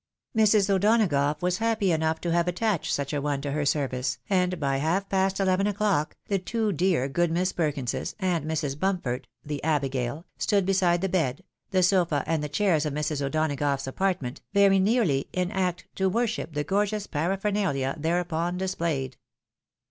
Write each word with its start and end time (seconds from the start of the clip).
Mrs. 0.35 0.67
O'Donagough 0.67 1.39
was 1.43 1.59
happy 1.59 1.91
enough 1.91 2.19
to 2.21 2.31
have 2.31 2.47
attached 2.47 2.91
such 2.91 3.13
a 3.13 3.21
one 3.21 3.39
to 3.41 3.51
her 3.51 3.67
service, 3.67 4.17
and 4.31 4.59
by 4.59 4.77
half 4.77 5.07
past 5.09 5.39
eleven 5.39 5.67
o'clock 5.67 6.17
the 6.27 6.39
two 6.39 6.71
dear 6.73 7.07
good 7.07 7.29
Miss 7.29 7.53
Perkinses, 7.53 8.15
and 8.19 8.43
Mrs. 8.49 8.75
Bmnpford 8.77 9.25
(the 9.45 9.63
Abigail) 9.63 10.25
stood 10.39 10.65
beside 10.65 11.01
the 11.01 11.07
bed, 11.07 11.43
the 11.69 11.83
sofa, 11.83 12.23
and 12.25 12.43
the 12.43 12.49
chairs 12.49 12.83
of 12.87 12.93
Mrs. 12.95 13.21
O'Donagough's 13.23 13.85
apartment, 13.85 14.41
very 14.55 14.79
nearly" 14.79 15.27
in 15.33 15.51
act 15.51 15.85
to" 15.93 16.09
worship 16.09 16.55
the 16.55 16.63
gorgeous 16.63 17.05
paraphernalia 17.05 17.95
thereupon 17.99 18.57
displayed. 18.57 19.17